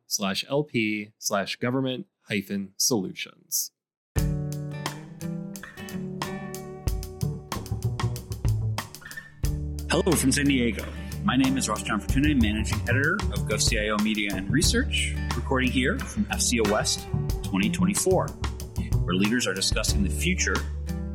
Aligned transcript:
Hello 9.97 10.15
from 10.15 10.31
San 10.31 10.45
Diego. 10.45 10.85
My 11.23 11.35
name 11.35 11.57
is 11.57 11.67
Ross 11.67 11.81
Gianfortune, 11.81 12.37
Managing 12.37 12.79
Editor 12.87 13.15
of 13.33 13.47
GovCIO 13.47 13.99
Media 14.03 14.29
and 14.31 14.47
Research, 14.47 15.15
recording 15.35 15.71
here 15.71 15.97
from 15.97 16.25
AFCEA 16.25 16.69
West 16.69 17.07
2024, 17.45 18.27
where 18.27 19.15
leaders 19.15 19.47
are 19.47 19.55
discussing 19.55 20.03
the 20.03 20.09
future 20.11 20.53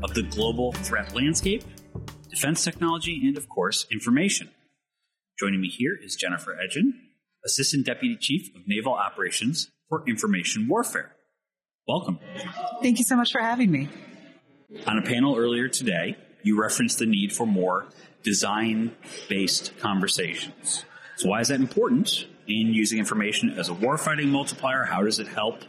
of 0.02 0.12
the 0.14 0.24
global 0.24 0.72
threat 0.72 1.14
landscape, 1.14 1.62
defense 2.28 2.64
technology, 2.64 3.20
and 3.24 3.36
of 3.36 3.48
course, 3.48 3.86
information. 3.92 4.50
Joining 5.38 5.60
me 5.60 5.68
here 5.68 5.96
is 6.02 6.16
Jennifer 6.16 6.58
Edgin, 6.60 6.92
Assistant 7.46 7.86
Deputy 7.86 8.16
Chief 8.16 8.52
of 8.56 8.62
Naval 8.66 8.94
Operations 8.94 9.70
for 9.88 10.02
Information 10.08 10.66
Warfare. 10.66 11.12
Welcome. 11.86 12.18
Thank 12.82 12.98
you 12.98 13.04
so 13.04 13.14
much 13.14 13.30
for 13.30 13.40
having 13.40 13.70
me. 13.70 13.88
On 14.88 14.98
a 14.98 15.02
panel 15.02 15.36
earlier 15.36 15.68
today, 15.68 16.16
you 16.42 16.60
referenced 16.60 16.98
the 16.98 17.06
need 17.06 17.32
for 17.32 17.46
more 17.46 17.86
design 18.22 18.94
based 19.28 19.72
conversations. 19.78 20.84
So, 21.16 21.28
why 21.28 21.40
is 21.40 21.48
that 21.48 21.60
important 21.60 22.26
in 22.46 22.72
using 22.74 22.98
information 22.98 23.50
as 23.58 23.68
a 23.68 23.72
warfighting 23.72 24.28
multiplier? 24.28 24.84
How 24.84 25.02
does 25.02 25.18
it 25.18 25.28
help 25.28 25.62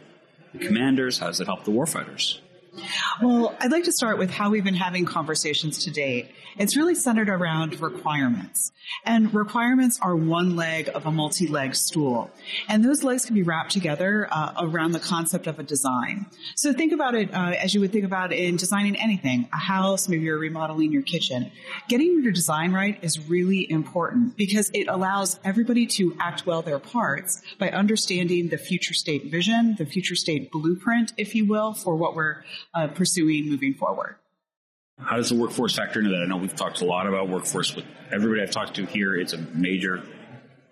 the 0.52 0.58
commanders? 0.58 1.18
How 1.18 1.26
does 1.26 1.40
it 1.40 1.46
help 1.46 1.64
the 1.64 1.70
warfighters? 1.70 2.38
Well, 3.22 3.54
I'd 3.60 3.70
like 3.70 3.84
to 3.84 3.92
start 3.92 4.18
with 4.18 4.30
how 4.30 4.50
we've 4.50 4.64
been 4.64 4.74
having 4.74 5.04
conversations 5.04 5.84
to 5.84 5.90
date. 5.90 6.30
It's 6.56 6.76
really 6.76 6.94
centered 6.94 7.28
around 7.28 7.80
requirements. 7.80 8.72
And 9.04 9.32
requirements 9.34 9.98
are 10.00 10.14
one 10.14 10.56
leg 10.56 10.90
of 10.94 11.06
a 11.06 11.12
multi 11.12 11.46
leg 11.46 11.74
stool. 11.74 12.30
And 12.68 12.84
those 12.84 13.02
legs 13.02 13.24
can 13.24 13.34
be 13.34 13.42
wrapped 13.42 13.72
together 13.72 14.28
uh, 14.30 14.52
around 14.58 14.92
the 14.92 15.00
concept 15.00 15.46
of 15.46 15.58
a 15.58 15.62
design. 15.62 16.26
So 16.54 16.72
think 16.72 16.92
about 16.92 17.14
it 17.14 17.32
uh, 17.32 17.54
as 17.60 17.74
you 17.74 17.80
would 17.80 17.92
think 17.92 18.04
about 18.04 18.32
in 18.32 18.56
designing 18.56 18.96
anything 18.96 19.48
a 19.52 19.58
house, 19.58 20.08
maybe 20.08 20.24
you're 20.24 20.38
remodeling 20.38 20.92
your 20.92 21.02
kitchen. 21.02 21.50
Getting 21.88 22.22
your 22.22 22.32
design 22.32 22.72
right 22.72 22.98
is 23.02 23.28
really 23.28 23.70
important 23.70 24.36
because 24.36 24.70
it 24.74 24.86
allows 24.88 25.40
everybody 25.44 25.86
to 25.86 26.16
act 26.20 26.46
well 26.46 26.62
their 26.62 26.78
parts 26.78 27.42
by 27.58 27.70
understanding 27.70 28.48
the 28.48 28.58
future 28.58 28.94
state 28.94 29.30
vision, 29.30 29.74
the 29.78 29.86
future 29.86 30.14
state 30.14 30.50
blueprint, 30.50 31.12
if 31.16 31.34
you 31.34 31.46
will, 31.46 31.74
for 31.74 31.96
what 31.96 32.14
we're 32.14 32.44
uh, 32.74 32.88
pursuing 32.88 33.48
moving 33.48 33.74
forward. 33.74 34.16
How 34.98 35.16
does 35.16 35.28
the 35.28 35.36
workforce 35.36 35.74
factor 35.74 35.98
into 35.98 36.10
that? 36.10 36.22
I 36.22 36.26
know 36.26 36.36
we've 36.36 36.54
talked 36.54 36.80
a 36.80 36.84
lot 36.84 37.06
about 37.06 37.28
workforce 37.28 37.74
with 37.74 37.84
everybody 38.12 38.42
I've 38.42 38.52
talked 38.52 38.76
to 38.76 38.86
here. 38.86 39.16
It's 39.16 39.32
a 39.32 39.38
major 39.38 40.04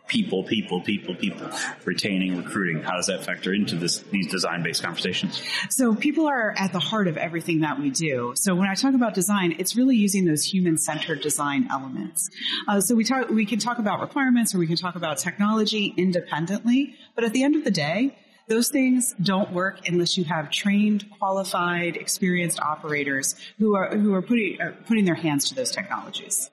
people, 0.06 0.44
people, 0.44 0.80
people, 0.80 1.14
people, 1.14 1.48
retaining, 1.84 2.36
recruiting. 2.36 2.82
How 2.82 2.96
does 2.96 3.06
that 3.06 3.24
factor 3.24 3.54
into 3.54 3.76
this, 3.76 3.98
these 4.10 4.30
design 4.30 4.62
based 4.62 4.82
conversations? 4.82 5.42
So 5.70 5.94
people 5.94 6.26
are 6.26 6.54
at 6.56 6.72
the 6.72 6.78
heart 6.78 7.08
of 7.08 7.16
everything 7.16 7.60
that 7.60 7.80
we 7.80 7.90
do. 7.90 8.34
So 8.36 8.54
when 8.54 8.68
I 8.68 8.74
talk 8.74 8.94
about 8.94 9.14
design, 9.14 9.56
it's 9.58 9.74
really 9.74 9.96
using 9.96 10.24
those 10.24 10.44
human 10.44 10.76
centered 10.76 11.22
design 11.22 11.66
elements. 11.70 12.28
Uh, 12.68 12.80
so 12.80 12.94
we 12.94 13.04
talk, 13.04 13.30
we 13.30 13.46
can 13.46 13.58
talk 13.58 13.78
about 13.78 14.00
requirements 14.00 14.54
or 14.54 14.58
we 14.58 14.66
can 14.66 14.76
talk 14.76 14.96
about 14.96 15.18
technology 15.18 15.94
independently, 15.96 16.94
but 17.14 17.24
at 17.24 17.32
the 17.32 17.42
end 17.42 17.56
of 17.56 17.64
the 17.64 17.70
day, 17.70 18.14
those 18.52 18.68
things 18.68 19.14
don't 19.22 19.50
work 19.50 19.88
unless 19.88 20.18
you 20.18 20.24
have 20.24 20.50
trained, 20.50 21.06
qualified, 21.18 21.96
experienced 21.96 22.60
operators 22.60 23.34
who 23.58 23.74
are 23.74 23.96
who 23.96 24.12
are 24.12 24.20
putting 24.20 24.60
uh, 24.60 24.72
putting 24.86 25.06
their 25.06 25.14
hands 25.14 25.48
to 25.48 25.54
those 25.54 25.70
technologies. 25.70 26.50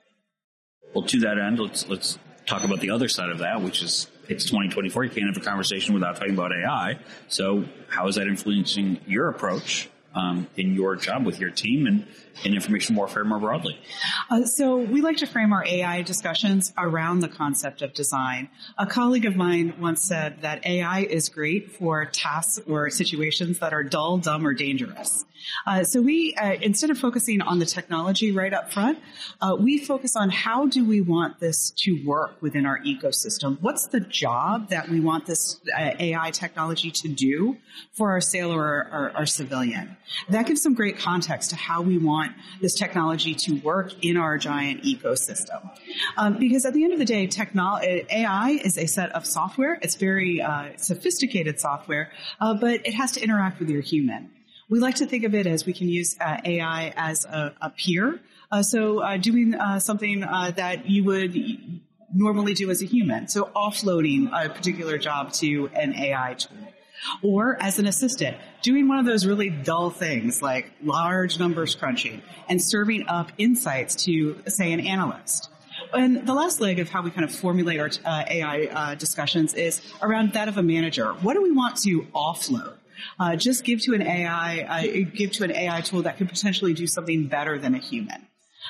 Well, 0.93 1.05
to 1.05 1.19
that 1.19 1.37
end, 1.37 1.59
let's 1.59 1.89
let's 1.89 2.17
talk 2.45 2.63
about 2.63 2.79
the 2.79 2.89
other 2.89 3.09
side 3.09 3.29
of 3.29 3.39
that, 3.39 3.61
which 3.61 3.83
is 3.83 4.07
it's 4.29 4.45
2024. 4.45 5.03
You 5.03 5.09
can't 5.09 5.35
have 5.35 5.43
a 5.43 5.45
conversation 5.45 5.93
without 5.93 6.15
talking 6.15 6.33
about 6.33 6.51
AI. 6.53 6.99
So, 7.27 7.65
how 7.89 8.07
is 8.07 8.15
that 8.15 8.27
influencing 8.27 9.01
your 9.05 9.29
approach 9.29 9.89
um, 10.15 10.47
in 10.57 10.73
your 10.73 10.95
job 10.95 11.25
with 11.25 11.39
your 11.39 11.49
team 11.49 11.85
and 11.85 12.05
in 12.43 12.53
information 12.53 12.95
warfare 12.95 13.23
more 13.23 13.39
broadly? 13.39 13.79
Uh, 14.29 14.43
so 14.45 14.77
we 14.77 15.01
like 15.01 15.17
to 15.17 15.27
frame 15.27 15.53
our 15.53 15.65
AI 15.65 16.01
discussions 16.01 16.73
around 16.77 17.19
the 17.19 17.27
concept 17.27 17.81
of 17.81 17.93
design. 17.93 18.49
A 18.77 18.85
colleague 18.85 19.25
of 19.25 19.35
mine 19.35 19.75
once 19.79 20.03
said 20.03 20.41
that 20.41 20.65
AI 20.65 21.01
is 21.01 21.29
great 21.29 21.71
for 21.71 22.05
tasks 22.05 22.59
or 22.67 22.89
situations 22.89 23.59
that 23.59 23.73
are 23.73 23.83
dull, 23.83 24.17
dumb, 24.17 24.45
or 24.45 24.53
dangerous. 24.53 25.25
Uh, 25.65 25.83
so 25.83 26.01
we, 26.01 26.33
uh, 26.35 26.55
instead 26.61 26.89
of 26.89 26.97
focusing 26.97 27.41
on 27.41 27.59
the 27.59 27.65
technology 27.65 28.31
right 28.31 28.53
up 28.53 28.71
front, 28.71 28.99
uh, 29.41 29.55
we 29.59 29.77
focus 29.77 30.15
on 30.15 30.29
how 30.29 30.67
do 30.67 30.85
we 30.85 31.01
want 31.01 31.39
this 31.39 31.71
to 31.71 32.01
work 32.05 32.41
within 32.41 32.65
our 32.65 32.79
ecosystem? 32.79 33.57
What's 33.61 33.87
the 33.87 33.99
job 33.99 34.69
that 34.69 34.89
we 34.89 34.99
want 34.99 35.25
this 35.25 35.59
uh, 35.75 35.91
AI 35.99 36.31
technology 36.31 36.91
to 36.91 37.07
do 37.07 37.57
for 37.93 38.11
our 38.11 38.21
sailor 38.21 38.59
or 38.59 38.89
our, 38.91 39.11
our 39.11 39.25
civilian? 39.25 39.97
That 40.29 40.47
gives 40.47 40.61
some 40.61 40.73
great 40.73 40.97
context 40.97 41.51
to 41.51 41.55
how 41.55 41.81
we 41.81 41.97
want 41.97 42.33
this 42.61 42.75
technology 42.75 43.35
to 43.35 43.59
work 43.59 43.93
in 44.03 44.17
our 44.17 44.37
giant 44.37 44.83
ecosystem. 44.83 45.69
Um, 46.17 46.37
because 46.37 46.65
at 46.65 46.73
the 46.73 46.83
end 46.83 46.93
of 46.93 46.99
the 46.99 47.05
day, 47.05 47.29
AI 48.11 48.59
is 48.63 48.77
a 48.77 48.87
set 48.87 49.11
of 49.11 49.25
software. 49.25 49.79
It's 49.81 49.95
very 49.95 50.41
uh, 50.41 50.77
sophisticated 50.77 51.59
software, 51.59 52.11
uh, 52.39 52.53
but 52.53 52.85
it 52.85 52.93
has 52.93 53.11
to 53.13 53.21
interact 53.21 53.59
with 53.59 53.69
your 53.69 53.81
human. 53.81 54.31
We 54.69 54.79
like 54.79 54.95
to 54.95 55.07
think 55.07 55.23
of 55.23 55.33
it 55.33 55.47
as 55.47 55.65
we 55.65 55.73
can 55.73 55.89
use 55.89 56.15
uh, 56.21 56.37
AI 56.45 56.93
as 56.95 57.25
a, 57.25 57.55
a 57.59 57.71
peer. 57.71 58.19
Uh, 58.51 58.61
so 58.61 58.99
uh, 58.99 59.17
doing 59.17 59.55
uh, 59.55 59.79
something 59.79 60.23
uh, 60.23 60.51
that 60.57 60.87
you 60.87 61.03
would 61.05 61.35
normally 62.13 62.53
do 62.53 62.69
as 62.69 62.81
a 62.83 62.85
human. 62.85 63.27
So 63.27 63.49
offloading 63.55 64.29
a 64.31 64.49
particular 64.49 64.99
job 64.99 65.33
to 65.33 65.69
an 65.73 65.95
AI 65.95 66.35
tool. 66.35 66.57
Or 67.23 67.57
as 67.61 67.79
an 67.79 67.87
assistant, 67.87 68.37
doing 68.61 68.87
one 68.87 68.99
of 68.99 69.05
those 69.05 69.25
really 69.25 69.49
dull 69.49 69.89
things 69.89 70.41
like 70.41 70.71
large 70.83 71.39
numbers 71.39 71.73
crunching 71.73 72.21
and 72.47 72.61
serving 72.61 73.07
up 73.07 73.31
insights 73.37 74.03
to, 74.05 74.37
say, 74.47 74.71
an 74.73 74.81
analyst. 74.81 75.49
And 75.93 76.27
the 76.27 76.33
last 76.33 76.59
leg 76.59 76.79
of 76.79 76.89
how 76.89 77.01
we 77.01 77.09
kind 77.09 77.23
of 77.23 77.33
formulate 77.33 77.79
our 77.79 77.89
uh, 78.05 78.25
AI 78.29 78.65
uh, 78.65 78.95
discussions 78.95 79.53
is 79.53 79.81
around 80.01 80.33
that 80.33 80.47
of 80.47 80.57
a 80.57 80.63
manager. 80.63 81.13
What 81.13 81.33
do 81.33 81.41
we 81.41 81.51
want 81.51 81.77
to 81.77 82.01
offload? 82.13 82.78
Uh, 83.19 83.35
just 83.35 83.63
give 83.63 83.81
to 83.81 83.93
an 83.93 84.01
AI, 84.01 84.61
uh, 84.61 85.09
give 85.13 85.31
to 85.33 85.43
an 85.43 85.51
AI 85.51 85.81
tool 85.81 86.03
that 86.03 86.17
could 86.17 86.29
potentially 86.29 86.73
do 86.73 86.87
something 86.87 87.27
better 87.27 87.57
than 87.59 87.75
a 87.75 87.79
human. 87.79 88.28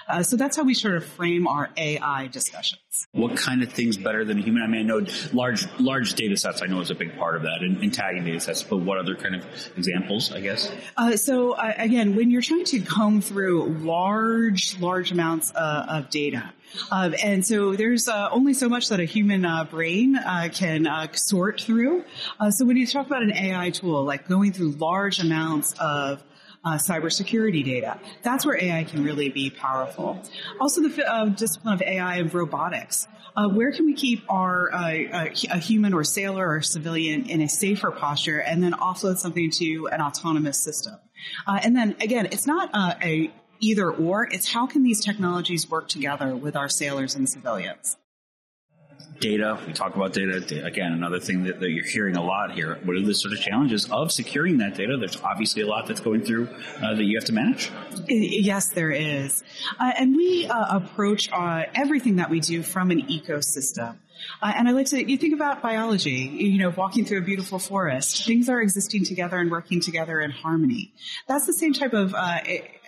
Uh, 0.09 0.23
so 0.23 0.35
that's 0.35 0.57
how 0.57 0.63
we 0.63 0.73
sort 0.73 0.95
of 0.95 1.05
frame 1.05 1.47
our 1.47 1.69
AI 1.77 2.27
discussions. 2.27 2.81
What 3.11 3.37
kind 3.37 3.61
of 3.63 3.71
things 3.71 3.95
better 3.97 4.25
than 4.25 4.39
a 4.39 4.41
human? 4.41 4.63
I 4.63 4.67
mean, 4.67 4.81
I 4.81 4.83
know 4.83 5.05
large 5.31 5.67
large 5.79 6.15
data 6.15 6.35
sets. 6.35 6.61
I 6.61 6.65
know 6.65 6.81
is 6.81 6.89
a 6.89 6.95
big 6.95 7.17
part 7.17 7.35
of 7.35 7.43
that, 7.43 7.59
and, 7.61 7.77
and 7.77 7.93
tagging 7.93 8.25
data 8.25 8.39
sets. 8.39 8.63
But 8.63 8.77
what 8.77 8.97
other 8.97 9.15
kind 9.15 9.35
of 9.35 9.45
examples? 9.77 10.31
I 10.31 10.41
guess. 10.41 10.71
Uh, 10.97 11.15
so 11.15 11.53
uh, 11.53 11.73
again, 11.77 12.15
when 12.15 12.31
you're 12.31 12.41
trying 12.41 12.65
to 12.65 12.79
comb 12.81 13.21
through 13.21 13.65
large 13.79 14.77
large 14.79 15.11
amounts 15.11 15.53
uh, 15.55 15.85
of 15.87 16.09
data. 16.09 16.51
Uh, 16.91 17.11
and 17.23 17.45
so 17.45 17.75
there's 17.75 18.07
uh, 18.07 18.29
only 18.31 18.53
so 18.53 18.69
much 18.69 18.89
that 18.89 18.99
a 18.99 19.05
human 19.05 19.45
uh, 19.45 19.63
brain 19.63 20.15
uh, 20.15 20.49
can 20.53 20.85
uh, 20.85 21.11
sort 21.13 21.61
through. 21.61 22.03
Uh, 22.39 22.51
so 22.51 22.65
when 22.65 22.77
you 22.77 22.85
talk 22.85 23.07
about 23.07 23.23
an 23.23 23.33
AI 23.33 23.71
tool, 23.71 24.03
like 24.03 24.27
going 24.27 24.51
through 24.51 24.71
large 24.71 25.19
amounts 25.19 25.73
of 25.79 26.23
uh, 26.65 26.77
cybersecurity 26.77 27.63
data. 27.63 27.99
That's 28.23 28.45
where 28.45 28.61
AI 28.61 28.83
can 28.83 29.03
really 29.03 29.29
be 29.29 29.49
powerful. 29.49 30.21
Also, 30.59 30.81
the 30.81 31.05
uh, 31.05 31.25
discipline 31.25 31.73
of 31.73 31.81
AI 31.81 32.17
and 32.17 32.33
robotics. 32.33 33.07
Uh, 33.35 33.47
where 33.47 33.71
can 33.71 33.85
we 33.85 33.93
keep 33.93 34.23
our 34.29 34.73
uh, 34.73 35.27
a 35.51 35.57
human 35.57 35.93
or 35.93 36.03
sailor 36.03 36.49
or 36.49 36.61
civilian 36.61 37.29
in 37.29 37.41
a 37.41 37.47
safer 37.47 37.91
posture, 37.91 38.39
and 38.39 38.61
then 38.63 38.73
offload 38.73 39.17
something 39.17 39.49
to 39.51 39.87
an 39.91 40.01
autonomous 40.01 40.61
system? 40.61 40.95
Uh, 41.47 41.59
and 41.63 41.75
then 41.75 41.95
again, 42.01 42.27
it's 42.31 42.47
not 42.47 42.69
uh, 42.73 42.95
a 43.01 43.31
either 43.59 43.89
or. 43.89 44.27
It's 44.31 44.51
how 44.51 44.67
can 44.67 44.83
these 44.83 45.03
technologies 45.03 45.69
work 45.69 45.87
together 45.87 46.35
with 46.35 46.55
our 46.55 46.69
sailors 46.69 47.15
and 47.15 47.29
civilians 47.29 47.97
data. 49.19 49.59
We 49.67 49.73
talk 49.73 49.95
about 49.95 50.13
data. 50.13 50.37
Again, 50.65 50.93
another 50.93 51.19
thing 51.19 51.43
that, 51.43 51.59
that, 51.59 51.69
you're 51.69 51.85
hearing 51.85 52.15
a 52.15 52.23
lot 52.23 52.53
here. 52.53 52.79
What 52.83 52.95
are 52.95 53.01
the 53.01 53.13
sort 53.13 53.33
of 53.33 53.39
challenges 53.39 53.89
of 53.91 54.11
securing 54.11 54.57
that 54.57 54.75
data? 54.75 54.97
There's 54.97 55.17
obviously 55.21 55.61
a 55.61 55.67
lot 55.67 55.87
that's 55.87 55.99
going 55.99 56.21
through 56.21 56.47
uh, 56.81 56.95
that 56.95 57.03
you 57.03 57.17
have 57.17 57.25
to 57.25 57.33
manage. 57.33 57.71
Yes, 58.07 58.69
there 58.69 58.91
is. 58.91 59.43
Uh, 59.79 59.91
and 59.97 60.15
we 60.15 60.47
uh, 60.47 60.77
approach 60.77 61.31
uh, 61.31 61.65
everything 61.75 62.17
that 62.17 62.29
we 62.29 62.39
do 62.39 62.63
from 62.63 62.91
an 62.91 63.01
ecosystem. 63.03 63.97
Uh, 64.41 64.53
and 64.55 64.67
I 64.67 64.71
like 64.71 64.87
to, 64.87 65.09
you 65.09 65.17
think 65.17 65.33
about 65.33 65.61
biology, 65.61 66.11
you 66.11 66.59
know, 66.59 66.69
walking 66.69 67.05
through 67.05 67.19
a 67.19 67.21
beautiful 67.21 67.59
forest. 67.59 68.25
Things 68.25 68.49
are 68.49 68.61
existing 68.61 69.05
together 69.05 69.37
and 69.37 69.51
working 69.51 69.79
together 69.81 70.19
in 70.19 70.31
harmony. 70.31 70.93
That's 71.27 71.45
the 71.45 71.53
same 71.53 71.73
type 71.73 71.93
of 71.93 72.13
uh, 72.13 72.39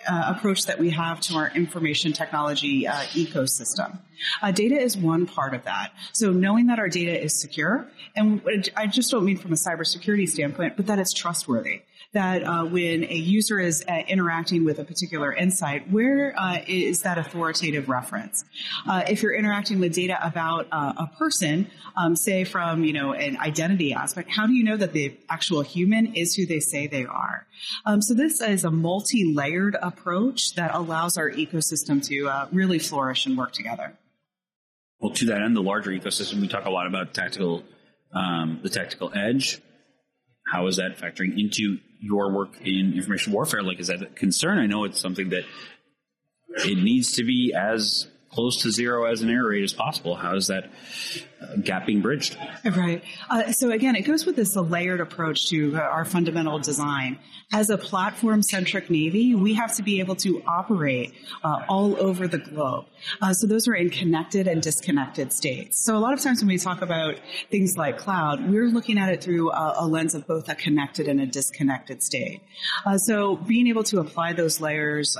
uh, 0.08 0.34
approach 0.36 0.66
that 0.66 0.78
we 0.78 0.90
have 0.90 1.20
to 1.20 1.34
our 1.34 1.50
information 1.54 2.12
technology 2.12 2.86
uh, 2.86 2.94
ecosystem. 3.12 3.98
Uh, 4.40 4.52
data 4.52 4.76
is 4.76 4.96
one 4.96 5.26
part 5.26 5.54
of 5.54 5.64
that. 5.64 5.92
So 6.12 6.30
knowing 6.30 6.66
that 6.66 6.78
our 6.78 6.88
data 6.88 7.20
is 7.20 7.40
secure, 7.40 7.86
and 8.14 8.68
I 8.76 8.86
just 8.86 9.10
don't 9.10 9.24
mean 9.24 9.36
from 9.36 9.52
a 9.52 9.56
cybersecurity 9.56 10.28
standpoint, 10.28 10.76
but 10.76 10.86
that 10.86 10.98
it's 10.98 11.12
trustworthy 11.12 11.82
that 12.12 12.42
uh, 12.44 12.64
when 12.64 13.04
a 13.04 13.14
user 13.14 13.58
is 13.58 13.82
uh, 13.88 14.02
interacting 14.06 14.64
with 14.64 14.78
a 14.78 14.84
particular 14.84 15.32
insight, 15.32 15.90
where 15.90 16.34
uh, 16.38 16.58
is 16.66 17.02
that 17.02 17.16
authoritative 17.16 17.88
reference? 17.88 18.44
Uh, 18.86 19.02
if 19.08 19.22
you're 19.22 19.34
interacting 19.34 19.80
with 19.80 19.94
data 19.94 20.18
about 20.24 20.66
uh, 20.72 20.92
a 20.98 21.06
person, 21.18 21.70
um, 21.96 22.14
say 22.14 22.44
from 22.44 22.84
you 22.84 22.92
know 22.92 23.14
an 23.14 23.38
identity 23.38 23.94
aspect, 23.94 24.30
how 24.30 24.46
do 24.46 24.52
you 24.52 24.62
know 24.62 24.76
that 24.76 24.92
the 24.92 25.16
actual 25.30 25.62
human 25.62 26.14
is 26.14 26.34
who 26.34 26.44
they 26.44 26.60
say 26.60 26.86
they 26.86 27.06
are? 27.06 27.46
Um, 27.86 28.02
so 28.02 28.12
this 28.12 28.40
is 28.42 28.64
a 28.64 28.70
multi-layered 28.70 29.76
approach 29.80 30.54
that 30.54 30.74
allows 30.74 31.16
our 31.16 31.30
ecosystem 31.30 32.06
to 32.08 32.48
really 32.54 32.78
flourish 32.78 33.24
and 33.24 33.38
work 33.38 33.52
together. 33.52 33.96
Well, 35.00 35.12
to 35.14 35.26
that 35.26 35.42
end, 35.42 35.56
the 35.56 35.62
larger 35.62 35.90
ecosystem, 35.90 36.40
we 36.40 36.48
talk 36.48 36.64
a 36.64 36.70
lot 36.70 36.86
about 36.86 37.12
tactical, 37.12 37.64
um, 38.14 38.60
the 38.62 38.68
tactical 38.68 39.10
edge. 39.14 39.60
How 40.46 40.66
is 40.66 40.76
that 40.76 40.98
factoring 40.98 41.40
into 41.40 41.78
your 42.02 42.32
work 42.32 42.60
in 42.60 42.92
information 42.94 43.32
warfare? 43.32 43.62
Like, 43.62 43.80
is 43.80 43.86
that 43.86 44.02
a 44.02 44.06
concern? 44.06 44.58
I 44.58 44.66
know 44.66 44.84
it's 44.84 45.00
something 45.00 45.30
that 45.30 45.44
it 46.48 46.76
needs 46.76 47.12
to 47.12 47.24
be 47.24 47.54
as 47.56 48.08
close 48.30 48.62
to 48.62 48.70
zero 48.70 49.04
as 49.04 49.22
an 49.22 49.30
error 49.30 49.50
rate 49.50 49.62
as 49.62 49.72
possible. 49.72 50.16
How 50.16 50.34
is 50.34 50.48
that 50.48 50.70
gap 51.62 51.86
being 51.86 52.00
bridged? 52.00 52.36
Right. 52.64 53.02
Uh, 53.28 53.52
so 53.52 53.70
again, 53.70 53.96
it 53.96 54.02
goes 54.02 54.24
with 54.24 54.36
this 54.36 54.56
layered 54.56 55.00
approach 55.00 55.48
to 55.48 55.76
uh, 55.76 55.80
our 55.80 56.04
fundamental 56.04 56.58
design. 56.58 57.18
As 57.52 57.68
a 57.68 57.76
platform 57.76 58.42
centric 58.42 58.88
Navy, 58.88 59.34
we 59.34 59.54
have 59.54 59.74
to 59.76 59.82
be 59.82 60.00
able 60.00 60.16
to 60.16 60.42
operate 60.46 61.12
uh, 61.44 61.64
all 61.68 62.00
over 62.00 62.26
the 62.26 62.38
globe. 62.38 62.86
Uh, 63.20 63.34
so 63.34 63.46
those 63.46 63.68
are 63.68 63.74
in 63.74 63.90
connected 63.90 64.46
and 64.46 64.62
disconnected 64.62 65.32
states. 65.32 65.84
So 65.84 65.96
a 65.96 66.00
lot 66.00 66.14
of 66.14 66.20
times 66.20 66.40
when 66.40 66.48
we 66.48 66.58
talk 66.58 66.80
about 66.80 67.16
things 67.50 67.76
like 67.76 67.98
cloud, 67.98 68.48
we're 68.48 68.68
looking 68.68 68.96
at 68.96 69.10
it 69.10 69.22
through 69.22 69.50
a, 69.50 69.74
a 69.80 69.86
lens 69.86 70.14
of 70.14 70.26
both 70.26 70.48
a 70.48 70.54
connected 70.54 71.08
and 71.08 71.20
a 71.20 71.26
disconnected 71.26 72.02
state. 72.02 72.42
Uh, 72.86 72.96
so 72.96 73.36
being 73.36 73.66
able 73.66 73.84
to 73.84 73.98
apply 74.00 74.32
those 74.32 74.60
layers 74.60 75.16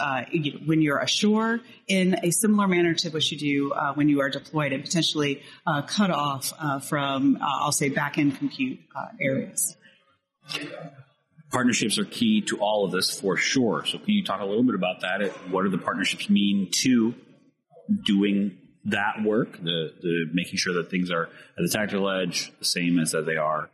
when 0.65 0.81
you're 0.81 0.99
ashore 0.99 1.61
in 1.89 2.17
a 2.23 2.31
similar 2.31 2.69
manner 2.69 2.95
to 2.95 3.11
what 3.11 3.31
you 3.31 3.39
do 3.39 3.73
when 3.95 4.09
you 4.09 4.21
are 4.21 4.31
deployed 4.31 4.73
and 4.73 4.83
potentially 4.83 5.43
cut 5.87 6.11
off 6.13 6.53
uh, 6.59 6.79
from, 6.81 7.37
uh, 7.37 7.45
I'll 7.45 7.73
say, 7.73 7.89
back 7.89 8.19
end 8.19 8.37
compute 8.37 8.81
uh, 8.95 9.07
areas. 9.21 9.77
Partnerships 11.51 11.99
are 11.99 12.05
key 12.05 12.41
to 12.43 12.59
all 12.59 12.85
of 12.85 12.93
this 12.93 13.21
for 13.21 13.37
sure. 13.37 13.85
So, 13.87 13.99
can 13.99 14.11
you 14.11 14.25
talk 14.25 14.41
a 14.41 14.45
little 14.45 14.65
bit 14.65 14.75
about 14.75 15.01
that? 15.01 15.23
What 15.51 15.65
do 15.65 15.69
the 15.69 15.79
partnerships 15.79 16.31
mean 16.31 16.71
to 16.83 17.15
doing 18.05 18.59
that 18.87 19.23
work, 19.23 19.59
the, 19.59 19.93
the 20.01 20.27
making 20.33 20.57
sure 20.57 20.75
that 20.75 20.91
things 20.91 21.11
are 21.11 21.25
at 21.25 21.31
the 21.59 21.69
tactical 21.69 22.11
edge, 22.11 22.53
the 22.59 22.65
same 22.65 22.99
as 22.99 23.13
that 23.13 23.27
they 23.27 23.37
are, 23.37 23.71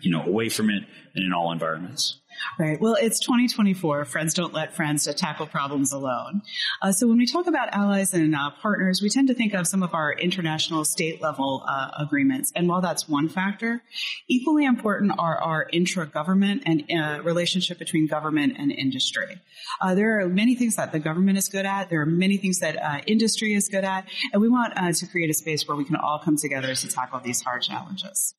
you 0.00 0.10
know, 0.10 0.24
away 0.24 0.48
from 0.48 0.70
it 0.70 0.82
and 1.14 1.24
in 1.24 1.32
all 1.32 1.52
environments? 1.52 2.20
Right. 2.58 2.80
Well, 2.80 2.96
it's 3.00 3.20
2024. 3.20 4.04
Friends 4.04 4.34
don't 4.34 4.52
let 4.52 4.74
friends 4.74 5.04
to 5.04 5.12
tackle 5.12 5.46
problems 5.46 5.92
alone. 5.92 6.42
Uh, 6.82 6.92
so 6.92 7.06
when 7.06 7.18
we 7.18 7.26
talk 7.26 7.46
about 7.46 7.72
allies 7.72 8.14
and 8.14 8.34
uh, 8.34 8.50
partners, 8.62 9.00
we 9.02 9.10
tend 9.10 9.28
to 9.28 9.34
think 9.34 9.54
of 9.54 9.66
some 9.66 9.82
of 9.82 9.94
our 9.94 10.12
international 10.12 10.84
state 10.84 11.20
level 11.20 11.64
uh, 11.68 11.90
agreements. 11.98 12.52
And 12.54 12.68
while 12.68 12.80
that's 12.80 13.08
one 13.08 13.28
factor, 13.28 13.82
equally 14.28 14.64
important 14.64 15.12
are 15.18 15.36
our 15.38 15.68
intra-government 15.72 16.62
and 16.66 16.84
uh, 16.90 17.22
relationship 17.22 17.78
between 17.78 18.06
government 18.06 18.54
and 18.58 18.72
industry. 18.72 19.40
Uh, 19.80 19.94
there 19.94 20.20
are 20.20 20.28
many 20.28 20.54
things 20.54 20.76
that 20.76 20.92
the 20.92 20.98
government 20.98 21.38
is 21.38 21.48
good 21.48 21.66
at. 21.66 21.90
There 21.90 22.00
are 22.00 22.06
many 22.06 22.36
things 22.36 22.60
that 22.60 22.76
uh, 22.76 23.00
industry 23.06 23.54
is 23.54 23.68
good 23.68 23.84
at. 23.84 24.06
And 24.32 24.42
we 24.42 24.48
want 24.48 24.74
to 24.76 25.06
create 25.06 25.30
a 25.30 25.34
space 25.34 25.66
where 25.66 25.76
we 25.76 25.84
can 25.84 25.96
all 25.96 26.20
come 26.24 26.36
together 26.36 26.74
to 26.74 26.88
tackle 26.88 27.20
these 27.20 27.42
hard 27.42 27.62
challenges. 27.62 28.34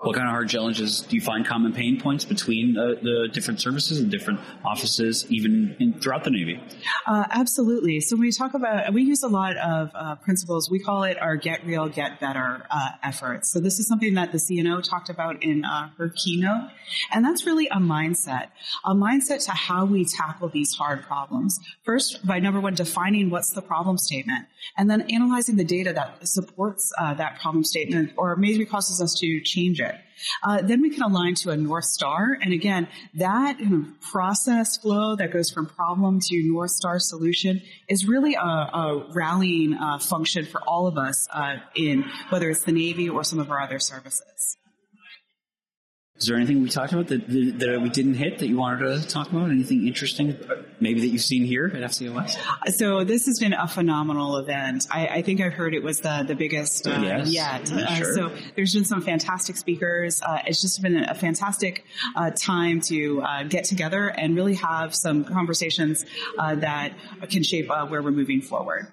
What 0.00 0.14
kind 0.14 0.28
of 0.28 0.30
hard 0.30 0.48
challenges 0.48 1.00
do 1.00 1.16
you 1.16 1.20
find 1.20 1.44
common 1.44 1.72
pain 1.72 2.00
points 2.00 2.24
between 2.24 2.74
the 2.74 3.28
different 3.32 3.60
services 3.60 3.98
and 3.98 4.08
different 4.08 4.38
offices, 4.64 5.26
even 5.28 5.74
in, 5.80 5.98
throughout 6.00 6.22
the 6.22 6.30
Navy? 6.30 6.62
Uh, 7.04 7.24
absolutely. 7.32 7.98
So 7.98 8.14
when 8.14 8.20
we 8.20 8.30
talk 8.30 8.54
about, 8.54 8.92
we 8.92 9.02
use 9.02 9.24
a 9.24 9.28
lot 9.28 9.56
of 9.56 9.90
uh, 9.96 10.14
principles. 10.14 10.70
We 10.70 10.78
call 10.78 11.02
it 11.02 11.20
our 11.20 11.34
get 11.34 11.66
real, 11.66 11.88
get 11.88 12.20
better 12.20 12.64
uh, 12.70 12.90
efforts. 13.02 13.52
So 13.52 13.58
this 13.58 13.80
is 13.80 13.88
something 13.88 14.14
that 14.14 14.30
the 14.30 14.38
CNO 14.38 14.88
talked 14.88 15.08
about 15.08 15.42
in 15.42 15.64
uh, 15.64 15.90
her 15.98 16.10
keynote, 16.10 16.70
and 17.12 17.24
that's 17.24 17.44
really 17.44 17.66
a 17.66 17.78
mindset, 17.78 18.50
a 18.84 18.94
mindset 18.94 19.44
to 19.46 19.50
how 19.50 19.84
we 19.84 20.04
tackle 20.04 20.48
these 20.48 20.74
hard 20.74 21.02
problems. 21.02 21.58
First, 21.82 22.24
by 22.24 22.38
number 22.38 22.60
one, 22.60 22.74
defining 22.74 23.30
what's 23.30 23.50
the 23.50 23.62
problem 23.62 23.98
statement, 23.98 24.46
and 24.76 24.88
then 24.88 25.00
analyzing 25.10 25.56
the 25.56 25.64
data 25.64 25.92
that 25.92 26.28
supports 26.28 26.92
uh, 26.98 27.14
that 27.14 27.40
problem 27.40 27.64
statement, 27.64 28.12
or 28.16 28.36
maybe 28.36 28.64
causes 28.64 29.02
us 29.02 29.18
to 29.18 29.40
change 29.40 29.80
it. 29.80 29.87
Uh, 30.42 30.60
then 30.62 30.82
we 30.82 30.90
can 30.90 31.02
align 31.02 31.34
to 31.36 31.50
a 31.50 31.56
North 31.56 31.84
Star. 31.84 32.36
And 32.40 32.52
again, 32.52 32.88
that 33.14 33.58
kind 33.58 33.86
of 33.86 34.00
process 34.00 34.76
flow 34.76 35.16
that 35.16 35.32
goes 35.32 35.50
from 35.50 35.66
problem 35.66 36.20
to 36.20 36.42
North 36.42 36.72
Star 36.72 36.98
solution 36.98 37.62
is 37.88 38.06
really 38.06 38.34
a, 38.34 38.38
a 38.40 39.06
rallying 39.14 39.74
uh, 39.74 39.98
function 39.98 40.44
for 40.44 40.60
all 40.62 40.86
of 40.86 40.98
us 40.98 41.28
uh, 41.32 41.56
in 41.74 42.04
whether 42.30 42.50
it's 42.50 42.64
the 42.64 42.72
Navy 42.72 43.08
or 43.08 43.24
some 43.24 43.38
of 43.38 43.50
our 43.50 43.60
other 43.60 43.78
services. 43.78 44.57
Is 46.18 46.26
there 46.26 46.36
anything 46.36 46.62
we 46.62 46.68
talked 46.68 46.92
about 46.92 47.06
that, 47.08 47.28
that, 47.28 47.80
we 47.80 47.88
didn't 47.90 48.14
hit 48.14 48.40
that 48.40 48.48
you 48.48 48.56
wanted 48.56 49.00
to 49.00 49.08
talk 49.08 49.30
about? 49.30 49.50
Anything 49.50 49.86
interesting, 49.86 50.36
maybe 50.80 51.00
that 51.00 51.06
you've 51.06 51.22
seen 51.22 51.44
here 51.44 51.66
at 51.66 51.80
AFCEA 51.80 52.12
West? 52.12 52.38
So 52.76 53.04
this 53.04 53.26
has 53.26 53.38
been 53.38 53.52
a 53.52 53.68
phenomenal 53.68 54.36
event. 54.38 54.88
I, 54.90 55.06
I 55.06 55.22
think 55.22 55.40
I've 55.40 55.52
heard 55.52 55.74
it 55.74 55.82
was 55.84 56.00
the 56.00 56.24
the 56.26 56.34
biggest 56.34 56.88
uh, 56.88 56.98
yes. 57.00 57.30
yet. 57.30 57.70
Yeah, 57.70 57.94
sure. 57.94 58.10
uh, 58.10 58.14
so 58.14 58.36
there's 58.56 58.74
been 58.74 58.84
some 58.84 59.00
fantastic 59.00 59.56
speakers. 59.56 60.20
Uh, 60.20 60.42
it's 60.44 60.60
just 60.60 60.82
been 60.82 61.04
a 61.04 61.14
fantastic 61.14 61.84
uh, 62.16 62.30
time 62.30 62.80
to 62.82 63.22
uh, 63.22 63.44
get 63.44 63.64
together 63.64 64.08
and 64.08 64.34
really 64.34 64.54
have 64.54 64.96
some 64.96 65.24
conversations 65.24 66.04
uh, 66.36 66.56
that 66.56 66.94
can 67.30 67.44
shape 67.44 67.68
where 67.68 68.02
we're 68.02 68.10
moving 68.10 68.40
forward. 68.40 68.92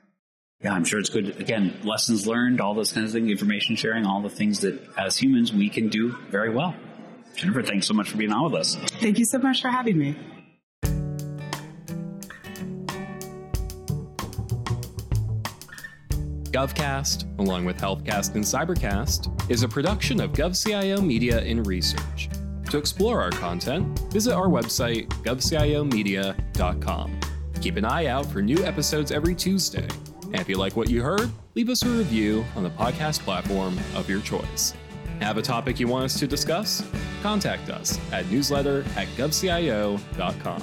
Yeah, 0.61 0.73
I'm 0.73 0.85
sure 0.85 0.99
it's 0.99 1.09
good. 1.09 1.41
Again, 1.41 1.79
lessons 1.83 2.27
learned, 2.27 2.61
all 2.61 2.75
those 2.75 2.93
kinds 2.93 3.07
of 3.07 3.13
things, 3.13 3.29
information 3.29 3.75
sharing, 3.75 4.05
all 4.05 4.21
the 4.21 4.29
things 4.29 4.61
that 4.61 4.79
as 4.95 5.17
humans 5.17 5.51
we 5.51 5.69
can 5.69 5.89
do 5.89 6.15
very 6.29 6.49
well. 6.49 6.75
Jennifer, 7.35 7.61
thanks 7.61 7.87
so 7.87 7.93
much 7.93 8.09
for 8.09 8.17
being 8.17 8.31
on 8.31 8.51
with 8.51 8.61
us. 8.61 8.75
Thank 8.75 9.19
you 9.19 9.25
so 9.25 9.37
much 9.37 9.61
for 9.61 9.69
having 9.69 9.97
me. 9.97 10.15
GovCast, 16.55 17.37
along 17.39 17.65
with 17.65 17.77
HealthCast 17.77 18.35
and 18.35 18.43
Cybercast, 18.43 19.51
is 19.51 19.63
a 19.63 19.67
production 19.67 20.21
of 20.21 20.31
GovCIO 20.31 21.05
Media 21.05 21.41
and 21.41 21.67
Research. 21.67 22.29
To 22.69 22.77
explore 22.77 23.21
our 23.21 23.31
content, 23.31 23.99
visit 24.13 24.33
our 24.33 24.47
website, 24.47 25.09
govciomedia.com. 25.23 27.19
Keep 27.61 27.75
an 27.75 27.85
eye 27.85 28.05
out 28.05 28.25
for 28.25 28.41
new 28.41 28.63
episodes 28.63 29.11
every 29.11 29.35
Tuesday. 29.35 29.87
And 30.23 30.35
if 30.35 30.47
you 30.47 30.57
like 30.57 30.77
what 30.77 30.89
you 30.89 31.03
heard, 31.03 31.29
leave 31.55 31.69
us 31.69 31.83
a 31.83 31.89
review 31.89 32.45
on 32.55 32.63
the 32.63 32.69
podcast 32.69 33.19
platform 33.19 33.77
of 33.93 34.09
your 34.09 34.21
choice. 34.21 34.73
Have 35.21 35.37
a 35.37 35.41
topic 35.41 35.79
you 35.79 35.87
want 35.87 36.05
us 36.05 36.19
to 36.19 36.27
discuss? 36.27 36.85
Contact 37.21 37.69
us 37.69 37.99
at 38.11 38.29
newsletter 38.29 38.85
at 38.95 39.07
govcio.com. 39.17 40.61